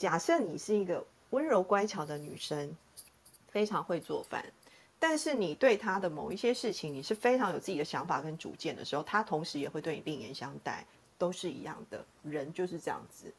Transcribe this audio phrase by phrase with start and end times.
[0.00, 2.74] 假设你是一个温柔乖巧的女生，
[3.50, 4.42] 非常会做饭，
[4.98, 10.86] 但是你对他的某一些事情，你是非常有自己的想法跟主见的时候，他同时也会对你另眼相待，
[11.18, 12.02] 都是一样的。
[12.22, 13.30] 人就是这样子，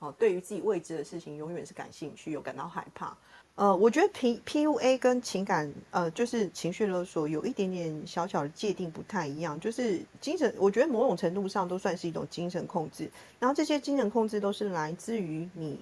[0.00, 3.16] 哦，对于自己未知的事情，永远是感兴趣又感到害怕。
[3.54, 13.08] 呃，我觉得 P P U A 跟情感呃，就是情绪勒索有一点点小小的界定不太一样，就是精神，我觉得某种程度上都算是一种精神控制。
[13.38, 15.78] 然后这些精神控制都是来自于你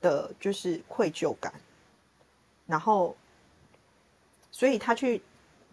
[0.00, 1.52] 的就是愧疚感，
[2.66, 3.16] 然后
[4.50, 5.20] 所以他去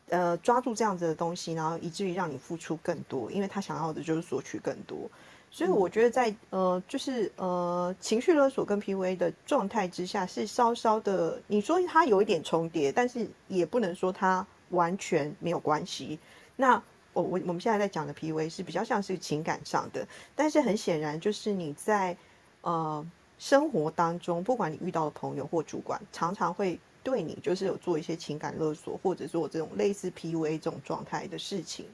[0.10, 5.10] 呃抓住这样子的东西，然后以至于让你付出更多，因为他想要的就是索取更多。
[5.52, 16.18] 所以我觉得在呃，就是呃，情绪勒索跟 PUA 的状态之下，是稍稍的，你说它有一点重叠，但是也不能说它完全没有关系。
[16.56, 16.82] 那
[17.14, 22.18] 我我我们现在在讲的 PUA 是比较像是情感上的，但是很显然就是你在
[22.62, 23.06] 呃
[23.44, 31.86] 生活当中，不管你遇到的朋友或主管，常常会对你就是有做一些情感勒索，或者做这种类似 PUA 这种状态的事情。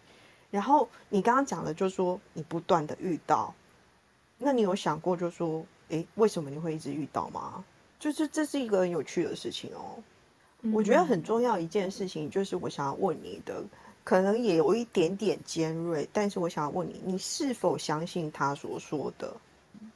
[0.52, 3.52] 然后你刚刚讲的，就是说你不断的遇到，
[4.38, 7.66] 那你有想过，就是说，诶，为什么你会一直遇到吗？
[7.97, 9.97] 就是这是一个很有趣的事情哦。
[10.72, 13.63] 我觉得很重要一件事情，就是我想要问你的，
[14.03, 19.36] 可能也有一点点尖锐，但是我想要问你，你是否相信他所说的？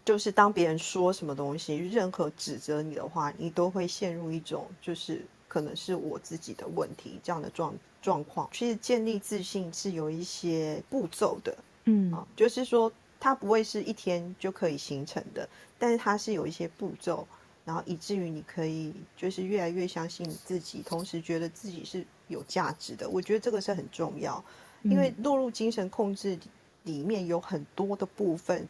[0.05, 7.73] 就是当别人说什么东西，任何指责你的话，你都会陷入一种，就是可能是我自己的问题这样的状。
[8.03, 15.47] 状况其实建立自信是有一些步骤的，嗯啊，就是说它不会是一天就可以形成的，
[15.79, 17.25] 但是它是有一些步骤，
[17.63, 23.09] 然后以至于你可以就是越来越相信你自己，同时觉得自己是有价值的。
[23.09, 24.43] 我觉得这个是很重要，
[24.81, 26.37] 因为落入精神控制
[26.83, 28.67] 里面有很多的部分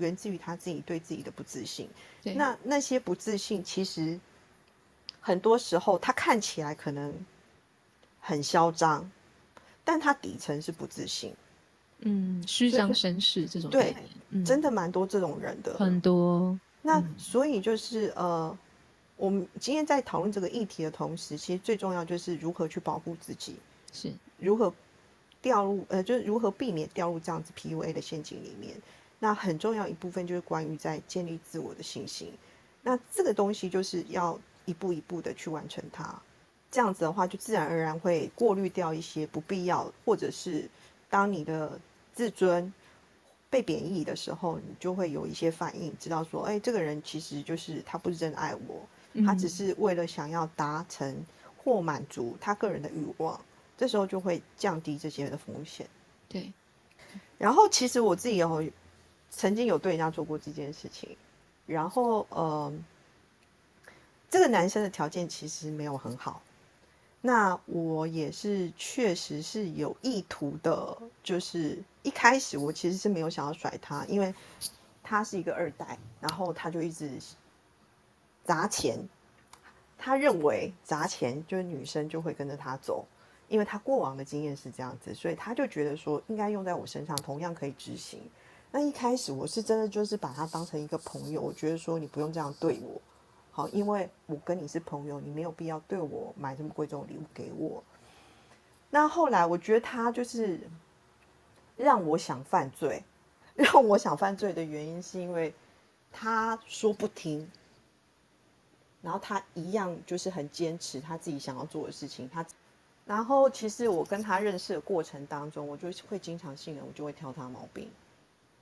[0.00, 1.88] 源自于他自己对自己的不自信。
[2.34, 4.18] 那那些不自信，其实
[5.20, 7.14] 很多时候他看起来可能。
[8.22, 9.10] 很嚣张，
[9.82, 11.34] 但他底层是不自信，
[12.00, 13.96] 嗯，虚张声势这种对，
[14.44, 16.60] 真的蛮多这种人的，很多。
[16.82, 18.54] 那所以就是呃，
[19.16, 23.56] 我们今天在讨论这个议题的同时，其实最重要就是如何去保护自己，
[23.90, 24.70] 是如何
[25.40, 28.76] 掉入呃，就是如何避免掉入这样子 PUA 的陷阱里面。
[29.22, 32.32] 那很重要一部分就是关于在建立自我的信心。
[32.82, 36.20] 那这个东西就是要一步一步的去完成它。
[36.70, 40.68] 这样子的话，就自然而然会过滤掉一些不必要，或者是
[41.10, 41.78] 当你的
[42.14, 42.72] 自尊
[43.50, 48.88] 被贬义的时候，你就会有一些反应，知道说，哎，这个人其实就是他不是真爱我，
[49.26, 51.14] 他只是为了想要达成
[51.58, 53.38] 或满足他个人的欲望，
[53.76, 55.86] 这时候就会降低这些的风险。
[56.28, 56.50] 对。
[57.36, 58.62] 然后，其实我自己有
[59.30, 61.16] 曾经有对人家做过这件事情，
[61.66, 62.72] 然后，呃，
[64.28, 66.42] 这个男生的条件其实没有很好。
[67.22, 74.34] 那我也是，确实是有意图的，就是一开始我其实是没有想要甩他，因为
[75.02, 77.10] 他是一个二代，然后他就一直
[78.44, 78.98] 砸钱，
[79.98, 83.06] 他认为砸钱就是女生就会跟着他走，
[83.48, 88.18] 因为他过往的经验是这样子，所以他就觉得说应该用在我身上，同样可以执行。
[88.72, 93.00] 那一开始我是真的就是把他当成一个朋友，我觉得说你不用这样对我。
[93.50, 97.82] 好，因为我跟你是朋友，你没有必要对我买这么贵重的礼物给我。
[98.90, 100.60] 那后来我觉得他就是
[101.76, 103.02] 让我想犯罪，
[103.54, 105.52] 让我想犯罪的原因是因为
[106.12, 107.50] 他说不听，
[109.02, 112.28] 然后他一样就是很坚持他自己想要做的事情。
[112.32, 112.46] 他，
[113.04, 117.90] 然后其实我跟他认识的过程当中，我就会经常性的我就会挑他毛病。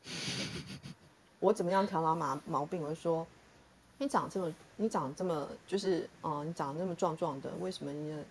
[1.41, 2.83] 我怎么样挑他毛毛病？
[2.83, 3.27] 我就说。
[4.01, 8.25] 你长这么，你长这么，就是，嗯，你长得那么壮壮的，为什么你的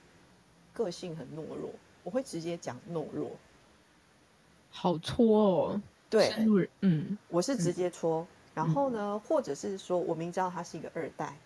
[0.71, 1.69] 个性很懦弱？
[2.05, 3.31] 我会直接讲懦弱，
[4.69, 5.81] 好戳哦。
[6.09, 6.33] 对，
[6.79, 8.25] 嗯，我是直接戳。
[8.55, 11.37] 然后呢，或者是说我明知道他是一个二代，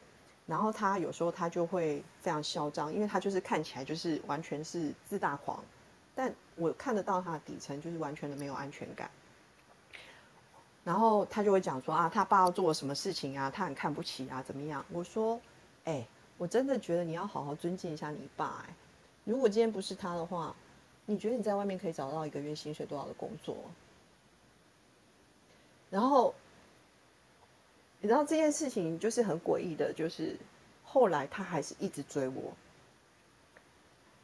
[0.45, 5.63] 然后他有时候他就会非常嚣张，因为他就是看起来就是完全是自大狂，
[6.13, 9.09] 但我看得到他的底层就是完全的没有安全感。
[10.83, 14.83] 然后他就会讲说啊，他爸要做了什么事情啊，他很看不起啊，怎么样？
[14.91, 15.39] 我说，
[15.83, 16.05] 哎，
[16.37, 18.65] 我真的觉得你要好好尊敬一下你爸。
[18.67, 18.73] 哎，
[19.23, 20.55] 如果今天不是他的话，
[21.05, 23.55] 你觉得你在外面可以找到一个月薪水多少的工作？
[25.91, 26.33] 然后，
[27.99, 30.35] 你知道这件事情就是很诡异的，就是
[30.83, 32.53] 后来他还是一直追我。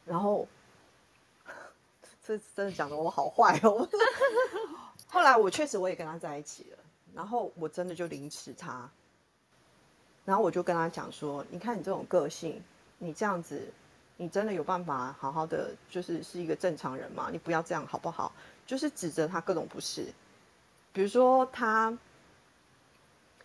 [0.04, 0.48] 然后，
[2.26, 3.88] 这真的讲的我好坏哦。
[5.08, 6.78] 后来我确实我也跟他在一起了，
[7.14, 8.88] 然后我真的就凌迟他，
[10.24, 12.62] 然后我就跟他讲说，你看你这种个性，
[12.98, 13.72] 你这样子，
[14.16, 17.28] 你真的有办法好好的就是是一个正常人吗？
[17.32, 18.32] 你不要这样好不好？
[18.66, 20.12] 就是指责他各种不是，
[20.92, 21.96] 比如说他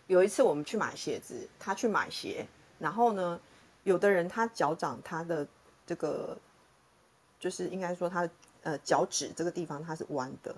[0.06, 2.46] 有一次我们去买鞋子，他去买鞋，
[2.78, 3.40] 然后呢，
[3.84, 5.48] 有的人他脚掌他的
[5.86, 6.36] 这个
[7.40, 8.28] 就是应该说他
[8.62, 10.54] 呃脚趾这个地方它是弯的，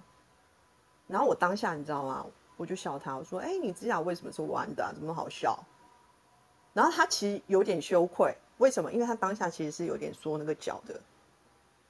[1.07, 2.27] 然后我当下你知道吗？
[2.57, 4.91] 我就笑他，我说：“哎，你指甲为什么是弯的？
[4.95, 5.63] 怎么好笑？”
[6.73, 8.91] 然后他其实有点羞愧，为什么？
[8.91, 10.99] 因为他当下其实是有点缩那个脚的。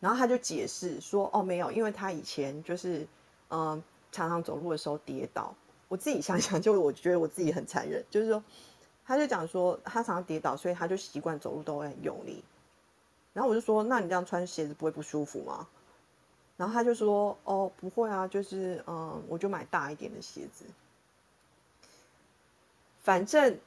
[0.01, 3.07] 然后他就解释说：“哦，没有，因为他以前就是，
[3.51, 3.81] 嗯，
[4.11, 5.55] 常常走路的时候跌倒。
[5.89, 8.43] 我自己想想，就我觉得我自己很残忍，就是说，
[9.05, 12.43] 他就讲说他常常跌倒，所以他就习惯走路都会很用力。
[13.33, 15.69] 然后我就说：那你这样穿鞋子不会不舒服吗？
[16.57, 20.65] 然后他就说：哦，不会啊，就是嗯，我就买大一点的鞋子。
[23.03, 23.59] 反正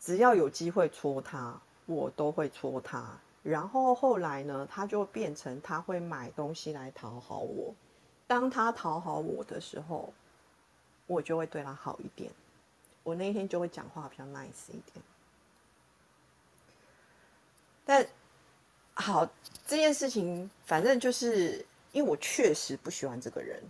[0.00, 7.74] 只要有机会戳他，我都会戳他。”然后后来呢，他就变成他会买东西来讨好我。
[8.26, 10.12] 当他讨好我的时候，
[11.06, 12.32] 我就会对他好一点。
[13.02, 15.04] 我那天就会讲话比较 nice 一点。
[17.84, 18.06] 但
[18.94, 19.28] 好，
[19.66, 23.62] 这件事情反正就是因为我确实不喜欢这个人，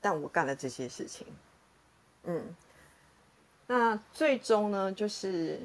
[0.00, 1.28] 但我干了这些事情。
[2.24, 2.56] 嗯，
[3.68, 5.60] 那最终呢，就是。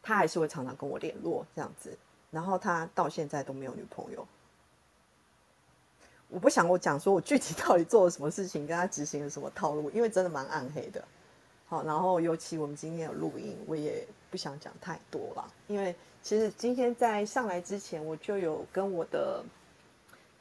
[0.00, 1.94] 他还是会常常跟我联络这样子，
[2.30, 4.26] 然后他到现在都没有女朋友。
[6.30, 11.04] 我不想我讲说我具体到底做了什么事情，跟他执行了什么套路，因为真的蛮暗黑的。
[11.66, 19.42] 好，然后尤其我们今天有录音，我也不想讲太多了，因为其实今天在上来之前，我就有跟我的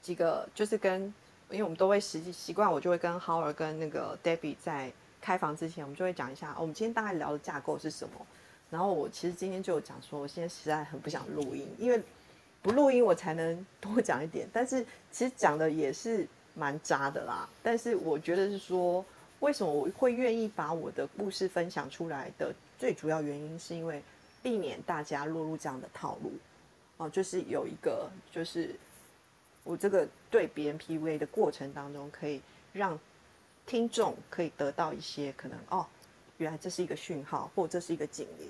[0.02, 1.02] 几个，就是跟，
[1.50, 4.92] 因为我们都会实际习惯，我就会跟 Howard 跟那个 Debbie 在
[5.22, 8.14] 开房之前，我们就会讲一下，我们今天大概聊的架构是什么。
[8.70, 12.02] 然后我其实今天就有讲说，我现在实在很不想录音，因为
[12.62, 14.46] 不录音我才能多讲一点。
[14.52, 17.48] 但是其实讲的也是蛮渣的啦。
[17.64, 19.06] 但是我觉得是说，
[19.40, 24.04] 为什么我会愿意把我的故事分享出来的最主要原因，是因为
[24.42, 26.32] 避免大家落入这样的套路。
[26.98, 28.76] 哦，就是有一个，就是
[29.64, 32.42] 我这个对别人 PUA 的过程当中，可以
[32.74, 33.00] 让
[33.66, 35.86] 听众可以得到一些可能哦。
[36.38, 38.48] 原来这是一个讯号，或这是一个警铃，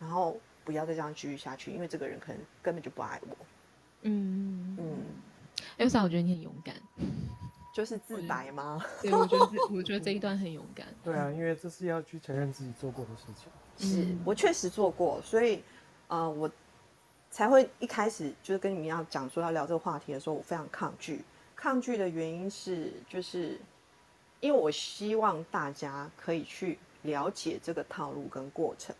[0.00, 3.36] 然后不要再这样继续下去，因为这个人可能根本就不爱我。
[4.02, 5.04] 嗯嗯
[5.78, 6.74] ，Elsa，我觉得你很勇敢，
[7.72, 8.84] 就是自白吗？
[9.00, 10.86] 对，我觉得我觉得这一段很勇敢。
[11.02, 13.50] 对啊，因为这是要去承认自己做过的事情。
[13.78, 15.62] 是我确实做过，所以
[16.08, 16.50] 呃，我
[17.30, 21.24] 才会一开始就是跟你们要讲说要聊这个话题的时候，我非常抗拒。
[21.56, 23.60] 抗拒的原因是，就是
[24.40, 26.78] 因为我希望大家可以去。
[27.04, 28.94] 了解这个套路跟过程，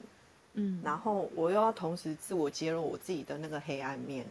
[0.55, 4.25] 嗯，然后我又要同时自我揭露我自己的那个黑暗面，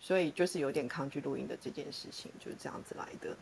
[0.00, 3.36] 所以就是有点抗拒录音的这件事情，就是这样子来的。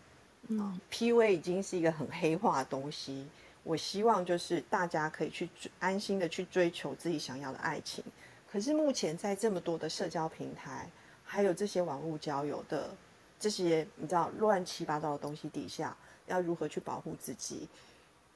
[0.49, 3.27] 嗯，P V 已经是一个很黑化的东西，
[3.63, 5.49] 我希望就是大家可以去
[5.81, 8.03] 安心的去追求自己想要的爱情。
[8.51, 10.89] 可是目前在这么多的社交平台，
[11.25, 12.95] 还有这些网络交友的
[13.41, 17.69] 这些你知道乱七八糟的东西底下，要如何去保护自己，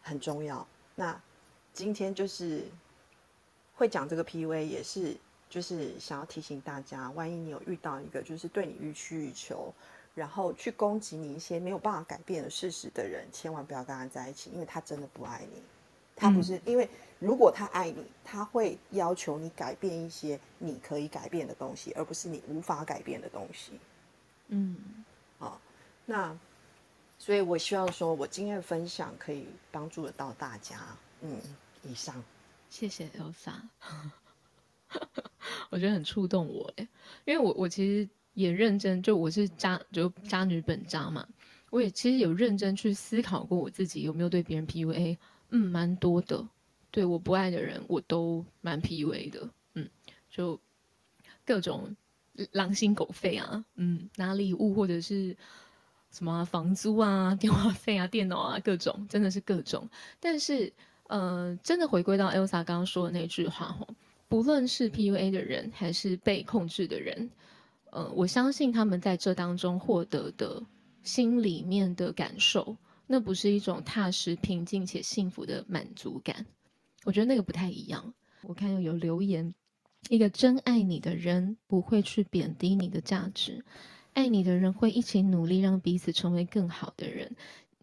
[0.03, 0.67] 很重要。
[0.97, 1.19] 那
[1.73, 2.65] 今天就是
[3.77, 5.17] 会讲这个 PV，也是
[5.51, 9.71] 就是想要提醒大家，万一你有遇到一个就是对你欲取欲求，
[10.15, 15.61] 然后去攻击你一些没有办法改变的事实的人，千万不要跟他在一起，因为他真的不爱你。
[16.17, 16.89] 他不是因为
[17.19, 23.79] 如果他爱你，他会要求你改变一些你可以改变的东西，而不是你无法改变的东西。
[24.49, 25.05] 嗯，
[25.39, 25.61] 好，
[26.07, 26.35] 那。
[27.23, 30.81] 所以我希望说，我今天的分享可以帮助得到大家。
[31.21, 31.39] 嗯，
[31.83, 32.25] 以上，
[32.71, 33.61] 谢谢 Elsa，
[35.71, 36.89] 我觉得很触动我哎，
[37.25, 41.27] 因为我我其实也认真，就我是渣就渣女本渣嘛，
[41.71, 45.17] 我也其实有认真去思考过我自己有没有对别人 PUA，
[45.51, 46.47] 嗯，蛮多的，
[46.91, 49.89] 对我不爱的人我都蛮 PUA 的，嗯，
[50.31, 50.61] 就
[51.45, 51.97] 各种
[52.53, 55.37] 狼心狗肺啊，嗯，拿礼物或者是。
[56.13, 59.89] 什么房租啊、电话费啊、电脑啊，各种真的是各种。
[60.19, 60.73] 但是，
[61.07, 63.87] 呃，真的回归到 Elsa 刚刚说的那句话吼，
[64.31, 67.29] 不论是 PUA 的人还是被控制的人，
[67.91, 70.63] 呃，我相信他们在这当中获得的
[71.03, 72.77] 心里面的感受，
[73.09, 76.47] 那不是一种踏实、平静且幸福的满足感。
[77.05, 78.15] 我觉得那个不太一样。
[78.43, 79.53] 我看有留言，
[80.09, 83.65] 一个真爱你的人不会去贬低你的价值。
[84.13, 87.35] 爱你的人会一起努力，让彼此成为更好的人。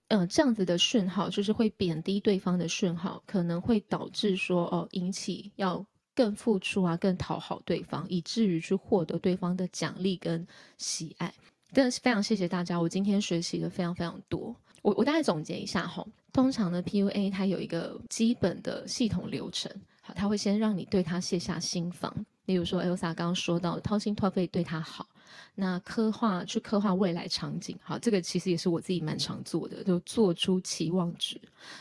[0.07, 5.85] 呃，这样子的讯号就是会贬低对方的讯号，可能会导致说哦，引起要
[6.17, 10.45] 更付出啊，更讨好对方，以至于去获得对方的奖励跟
[10.79, 11.31] 喜爱。
[11.71, 14.55] 真的是非常谢谢大家，我今天学习的非常非常多。
[14.81, 19.71] 我我大概总结一下哈，通常呢 PUA 它有一个基本的系统流程，
[20.01, 22.11] 好，它会先让你对他卸下心防，
[22.45, 25.07] 例如说 Elsa 刚刚说到掏心掏肺对他好。
[25.53, 31.39] 那刻画去刻画未来场景，好，这个其实也是我自己蛮常做的，就做出期望值，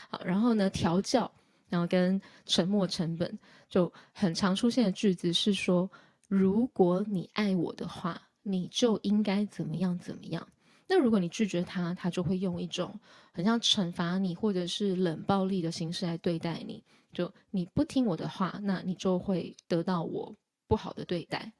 [0.09, 1.31] 好，然后呢调教，
[1.69, 3.39] 然后跟沉没成本，
[3.69, 5.89] 就很常出现的句子是说，
[6.27, 10.47] 如果你爱我的话，你就应该怎么样怎么样。
[10.87, 12.97] 那如果你拒绝他，他就会用一种
[13.33, 16.81] 很像惩罚你或者是冷暴力的形式来对待你，
[17.11, 20.33] 就你不听我的话，那你就会得到我
[20.65, 21.51] 不好的对待。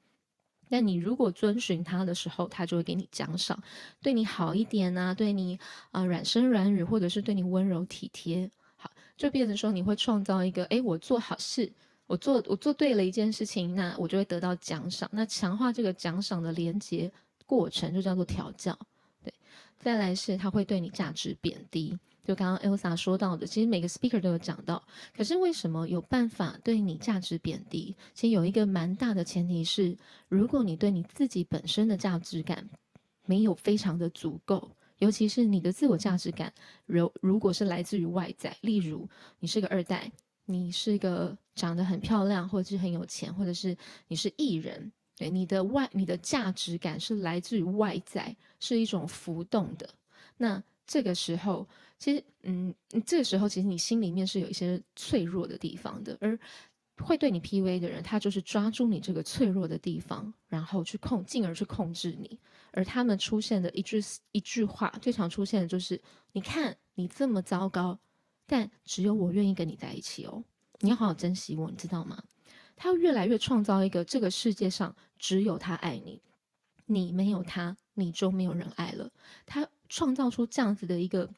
[0.70, 3.62] 那你如果遵循他的时候，他就会给你奖赏，
[4.02, 5.58] 对你好一点啊，对你
[5.90, 11.70] 啊软声软语，或者是对你温柔体贴，好，就变成说你会创造一个，哎，我做好事，
[12.08, 17.08] 我做我做对了一件事情，那我就会得到奖赏，那强化这个奖赏的连接
[17.46, 18.76] 过程就叫做调教，
[19.22, 19.32] 对，
[19.78, 21.96] 再来是他会对你价值贬低。
[22.24, 24.82] 就刚刚 Elsa 说到的，其实每个 speaker 都有讲到。
[25.16, 27.96] 可是为什么有办法对你价值贬低？
[28.12, 29.96] 其实有一个蛮大的前提是，
[30.28, 32.68] 如果你对你自己本身的价值感
[33.24, 36.52] 没有非常的足够，尤其是你的自我价值感，
[36.84, 40.12] 如如果是来自于外在，例如你是个二代，
[40.48, 43.76] 你是一个长得很漂亮，或者是很有钱，或者是
[44.08, 49.88] 你是艺人，对你的外你的价值感是来自于外在，是一种浮动的。
[50.38, 51.68] 那这个时候。
[52.00, 52.72] 其实，嗯，
[53.04, 56.38] 这个时候其实你心里面是有一些脆弱的地方的，而
[57.02, 62.38] 会对你 PUA 的人，他就是抓住你这个脆弱的地方，然后去控，进而去控制你。
[62.70, 64.00] 而他们出现的一句
[64.30, 66.00] 一句话，最常出现的就是：
[66.30, 67.98] 你看你这么糟糕，
[68.48, 70.42] 但只有我愿意跟你在一起哦，
[70.80, 72.20] 你要好好珍惜我，你知道吗？
[72.74, 76.20] 他越来越创造一个这个世界上只有他爱你，
[76.86, 79.12] 你没有他，你就没有人爱了。
[79.46, 81.30] 他创造出这样子的一个。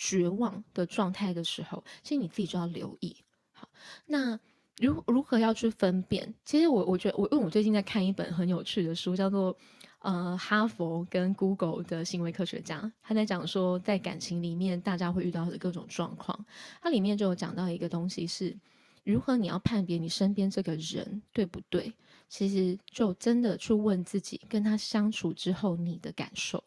[0.00, 3.16] 绝望的状态的时候，其实你自己就要留意。
[3.50, 3.68] 好，
[4.06, 4.38] 那
[4.76, 6.32] 如如何要去分辨？
[6.44, 9.58] 其实我我觉得，我因为我最近在看一本很有趣的书，叫做
[10.00, 16.44] 呃哈佛跟 Google 的行为科学家，他在讲说，在感情里面大家会遇到的各种状况。
[16.80, 18.56] 它里面就有讲到一个东西是，
[19.04, 21.92] 如何你要判别你身边这个人对不对？
[22.28, 26.62] 其实就真的去问自己，跟他相处之后你的感受。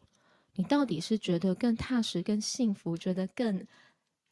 [0.55, 3.65] 你到底是觉得更踏实、更幸福，觉得更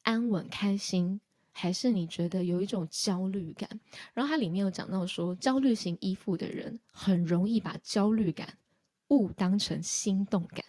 [0.01, 1.21] 安稳、开心，
[1.53, 3.69] 还是你觉得有一种焦虑感？
[4.13, 8.57] 然后它里面有讲到说，焦虑型依附的人很容易把焦虑感
[9.09, 10.63] 误当成心动感，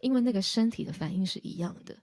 [0.00, 1.94] 因为那个身体的反应是一样的。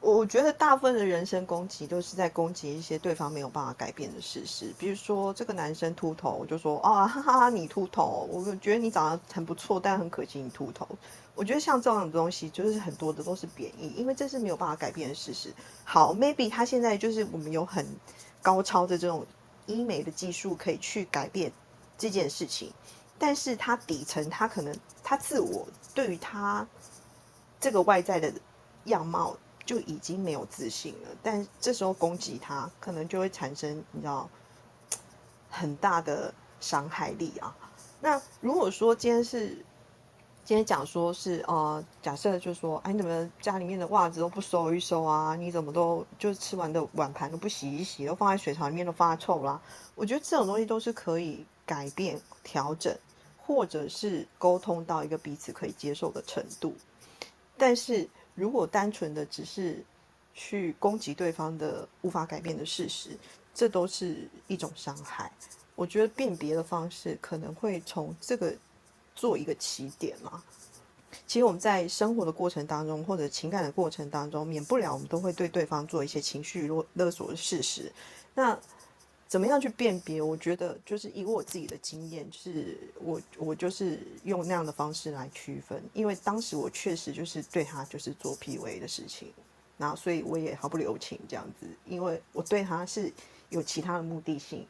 [0.00, 10.88] 我觉得大部分的人身攻击都是在攻击一些对方没有办法改变的事实，比如说这个男生秃头，我就说啊哈哈，你秃头，我觉得你长得很不错，但很可惜你秃头。
[11.36, 15.54] 我觉得像这种东西，就是很多的都是贬义，因为这是没有办法改变的事实。
[15.84, 17.86] 好，maybe 他现在就是我们有很
[18.42, 19.24] 高超的这种
[19.66, 21.52] 医美的技术可以去改变
[21.96, 22.72] 这件事情，
[23.22, 25.64] 但是他底层他可能他自我
[25.94, 26.66] 对于他
[27.60, 28.32] 这个外在的
[28.86, 34.28] 样貌就已经没有自信了，但这时候攻击他，可能就会产生你知道
[35.48, 37.54] 很大的伤害力啊。
[38.00, 39.64] 那如果说今天是。
[40.44, 45.36] 今天讲说是呃，假设就说，哎，你怎么家里面的袜子都不收一收啊？
[45.36, 49.62] 你怎么都就吃完的碗盘都不洗一洗，都放在水槽里面都发臭啦？
[49.94, 52.92] 我觉得这种东西都是可以改变、调整，
[53.44, 56.74] 或者是沟通到一个彼此可以接受的程度。
[57.56, 59.84] 但是如果单纯的只是
[60.34, 63.10] 去攻击对方的无法改变的事实，
[63.54, 65.30] 这都是一种伤害。
[65.74, 68.54] 我觉得辨别的方式可能会从这个。
[69.14, 70.42] 做一个起点嘛。
[71.26, 77.92] 其实我们在生活的过程当中，或者情感的过程当中，免不了我们都会对对方做一些情绪勒勒索的事实。
[78.32, 78.58] 那
[79.32, 80.20] 怎么样去辨别？
[80.20, 89.32] 我觉得就是以我自己的经验，就是我我就是用那样的方式来区分，因为当时我确实就是对他就是做 P V 的事情，
[89.78, 93.10] 然后所以我也毫不留情这样子，因为我对他是
[93.48, 94.66] 有其他的目的性，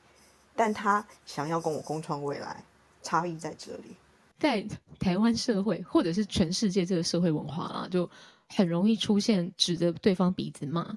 [0.55, 2.63] 但他想要跟我共创未来，
[3.03, 3.97] 差异在这里。
[4.39, 4.65] 在
[5.01, 8.09] 台湾社会，或者是全世界这个社会文化啊，就
[8.49, 10.97] 很容易出现指着对方鼻子骂。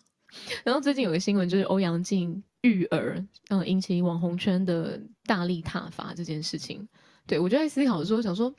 [0.63, 6.87] 然后最近有个新闻，就是欧阳靖育儿，嗯，引起网红圈的大力挞伐这件事情。
[7.27, 8.53] 对我就在思考说，想说，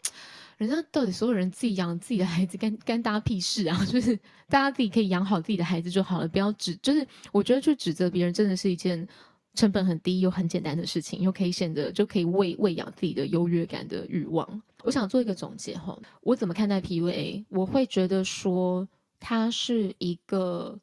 [0.56, 3.82] 人家到底所有人自己养自己的孩子，干干大家屁事啊！
[3.86, 4.16] 就是
[4.48, 9.06] 大家自己可以养好自己的孩子就好了，不要指，就是我觉得去指责别人，真的是一件
[9.54, 14.62] 成本很低又很简单的事情，又可以显得就可以喂喂养自己的优越感的欲望。
[14.82, 17.44] 我想做一个总结哈，我怎么看待 PUA？
[17.48, 18.88] 我会觉得说
[19.20, 20.78] 它是一个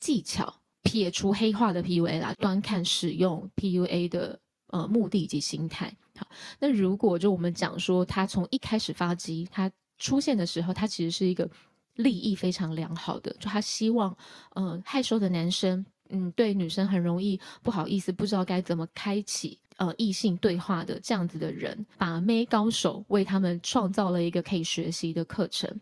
[0.00, 0.54] 技巧，
[0.86, 4.38] 撇除黑化的 PUA 啦，端看使用 PUA 的
[4.68, 5.92] 呃目的以及心态。
[6.16, 6.26] 好，
[6.60, 11.50] 那如果就我们讲说，他从一开始发迹，他出现的时候，他其实是一个
[11.96, 14.16] 利益非常良好的，就他希望，
[14.54, 25.80] 嗯，害羞的男生，嗯，对女生很容易不好意思，不知道该怎么开启呃异性对话的这样子的人，把妹高手为他们创造了一个可以学习的课程。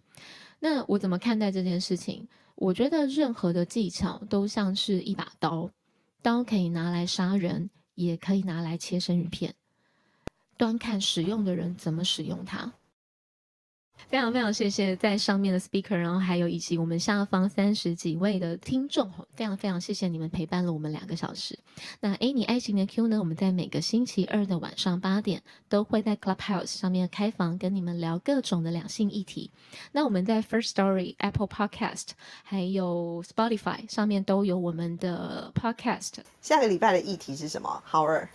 [0.58, 2.26] 那我怎么看待这件事情？
[2.56, 5.70] 我觉得任何的技巧都像是一把刀，
[6.23, 9.54] 刀可以拿来杀人，也可以拿来切生鱼片。
[10.56, 12.73] 端看使用的人怎么使用它。
[14.08, 21.58] 非常非常谢谢在上面的 speaker，然后还有以及我们下方三十几位的听众，非常非常谢谢你们陪伴了我们两个小时。
[22.00, 23.18] 那 A 你爱情的 Q 呢？
[23.18, 29.50] 我们在每个星期二的晚上八点都会在 Clubhouse 上面开房，跟你们聊各种的两性议题。
[29.92, 32.11] 那我们在 First Story、Apple Podcast
[32.42, 36.12] 还有 Spotify 上面都有我们的 podcast。
[36.40, 37.82] 下个礼拜的议题是什么？
[37.84, 38.28] 好儿。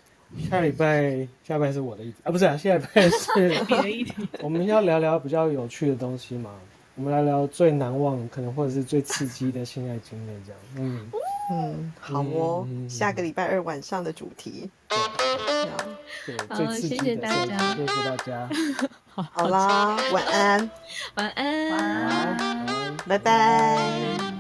[0.50, 4.14] 下礼拜，下礼拜是我的议题啊，不是啊，下礼拜是 你的议题。
[4.42, 6.52] 我们要聊聊比较有趣的东西嘛，
[6.96, 10.62] 我们来聊最难忘，可能或者是最刺激的性爱经验，这样。
[10.78, 11.12] 嗯
[11.52, 14.70] 嗯，好哦，下个礼拜二晚上的主题。
[16.26, 16.98] 对，最刺激的。
[16.98, 18.50] 谢谢大家，谢谢大家。
[19.34, 20.70] 好啦，晚安，
[21.16, 24.38] 晚安，晚安，拜拜。